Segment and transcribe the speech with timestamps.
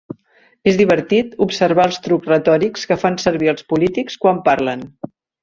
[0.69, 4.85] Es divertit observar els trucs retòrics que fan servir els polítics quan parlen.